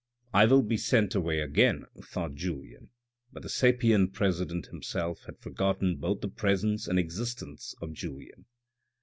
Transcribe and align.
"I 0.41 0.47
will 0.47 0.63
be 0.63 0.77
sent 0.77 1.13
away 1.13 1.41
again," 1.41 1.85
thought 2.03 2.33
Julien, 2.33 2.89
but 3.31 3.43
the 3.43 3.49
sapient 3.49 4.13
president 4.13 4.65
himself 4.65 5.21
had 5.27 5.39
forgottoti 5.39 5.93
both 5.99 6.21
the 6.21 6.27
presence 6.27 6.87
and 6.87 6.97
existence 6.97 7.75
of 7.83 7.93
Julien. 7.93 8.45